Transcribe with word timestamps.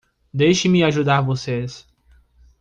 Deixe-me 0.33 0.81
ajudar 0.83 1.21
vocês. 1.21 1.87